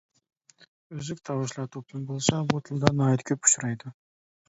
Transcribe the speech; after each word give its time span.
ئۈزۈك 0.95 1.21
تاۋۇشلار 1.31 1.69
توپلىمى 1.77 2.09
بولسا 2.15 2.43
بۇ 2.51 2.65
تىلدا 2.67 2.95
ناھايىتى 2.99 3.33
كۆپ 3.33 3.47
ئۇچرايدۇ. 3.49 3.99